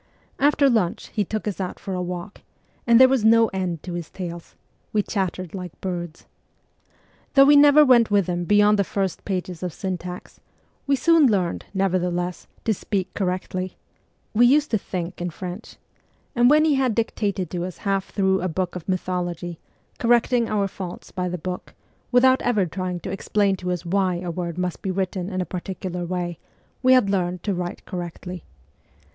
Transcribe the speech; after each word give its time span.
After 0.39 0.67
lunch 0.67 1.09
he 1.13 1.23
took 1.23 1.47
us 1.47 1.61
out 1.61 1.77
for 1.77 1.93
a 1.93 2.01
walk, 2.01 2.41
and 2.87 2.99
there 2.99 3.07
was 3.07 3.23
no 3.23 3.49
end 3.49 3.83
to 3.83 3.93
his 3.93 4.09
tales: 4.09 4.55
we 4.91 5.03
chattered 5.03 5.53
like 5.53 5.79
birds. 5.79 6.25
Though 7.35 7.45
we 7.45 7.55
never 7.55 7.85
went 7.85 8.09
with 8.09 8.25
him 8.25 8.45
beyond 8.45 8.79
the 8.79 8.83
first 8.83 9.23
pages 9.25 9.61
of 9.61 9.71
syntax, 9.73 10.39
we 10.87 10.95
soon 10.95 11.27
learned, 11.27 11.65
nevertheless,' 11.75 12.47
to 12.65 12.73
speak 12.73 13.13
correctly;' 13.13 13.77
we 14.33 14.47
used 14.47 14.71
to 14.71 14.79
think 14.79 15.21
in 15.21 15.29
French; 15.29 15.75
and 16.35 16.49
when 16.49 16.65
he 16.65 16.73
had 16.73 16.95
dictated 16.95 17.51
to 17.51 17.63
us 17.63 17.77
half 17.85 18.05
through 18.09 18.41
a 18.41 18.47
book 18.49 18.75
of 18.75 18.89
mythology, 18.89 19.59
correcting 19.99 20.49
our 20.49 20.67
faults 20.67 21.11
by 21.11 21.29
the 21.29 21.37
book, 21.37 21.75
without 22.11 22.41
ever 22.41 22.65
trying 22.65 22.99
to 23.01 23.11
explain 23.11 23.55
to 23.57 23.69
us 23.71 23.85
why 23.85 24.15
a 24.15 24.31
word 24.31 24.57
must 24.57 24.81
be 24.81 24.89
written 24.89 25.29
in 25.29 25.41
a 25.41 25.45
particular 25.55 26.03
way, 26.05 26.39
we 26.81 26.93
had 26.93 27.07
learned' 27.11 27.43
to 27.43 27.53
write 27.53 27.85
correctly.' 27.85 28.43